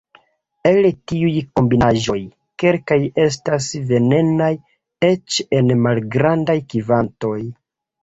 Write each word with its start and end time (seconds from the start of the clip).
El 0.69 0.87
tiuj 1.11 1.33
kombinaĵoj, 1.59 2.17
kelkaj 2.65 2.99
estas 3.27 3.69
venenaj, 3.93 4.51
eĉ 5.13 5.41
en 5.63 5.73
malgrandaj 5.87 6.61
kvantoj. 6.77 7.41